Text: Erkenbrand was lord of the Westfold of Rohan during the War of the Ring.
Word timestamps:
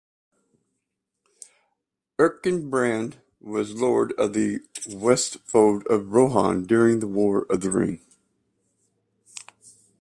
Erkenbrand 2.17 3.17
was 3.39 3.73
lord 3.75 4.13
of 4.13 4.33
the 4.33 4.61
Westfold 4.89 5.85
of 5.91 6.11
Rohan 6.11 6.63
during 6.65 7.01
the 7.01 7.07
War 7.07 7.45
of 7.51 7.61
the 7.61 7.69
Ring. 7.69 8.01